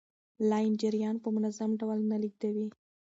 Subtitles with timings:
[0.49, 2.67] لین جریان په منظم ډول نه لیږدوي.